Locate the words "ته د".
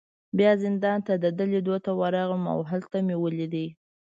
1.07-1.25